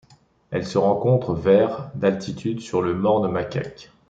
[0.49, 3.91] Elle se rencontre vers d'altitude sur le morne Macaque.